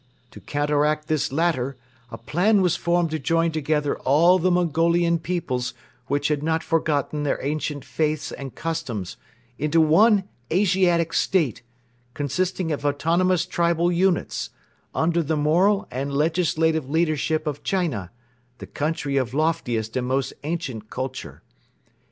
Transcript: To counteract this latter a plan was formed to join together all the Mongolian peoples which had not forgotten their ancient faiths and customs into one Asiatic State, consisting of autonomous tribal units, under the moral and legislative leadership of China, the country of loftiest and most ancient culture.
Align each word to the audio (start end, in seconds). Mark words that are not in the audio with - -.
To 0.31 0.39
counteract 0.41 1.07
this 1.07 1.31
latter 1.31 1.77
a 2.09 2.17
plan 2.17 2.63
was 2.63 2.75
formed 2.75 3.11
to 3.11 3.19
join 3.19 3.51
together 3.51 3.99
all 3.99 4.39
the 4.39 4.49
Mongolian 4.49 5.19
peoples 5.19 5.75
which 6.07 6.29
had 6.29 6.41
not 6.41 6.63
forgotten 6.63 7.21
their 7.21 7.37
ancient 7.45 7.85
faiths 7.85 8.31
and 8.31 8.55
customs 8.55 9.15
into 9.59 9.79
one 9.79 10.23
Asiatic 10.51 11.13
State, 11.13 11.61
consisting 12.15 12.71
of 12.71 12.83
autonomous 12.83 13.45
tribal 13.45 13.91
units, 13.91 14.49
under 14.95 15.21
the 15.21 15.37
moral 15.37 15.87
and 15.91 16.11
legislative 16.11 16.89
leadership 16.89 17.45
of 17.45 17.61
China, 17.61 18.09
the 18.57 18.65
country 18.65 19.17
of 19.17 19.35
loftiest 19.35 19.95
and 19.95 20.07
most 20.07 20.33
ancient 20.43 20.89
culture. 20.89 21.43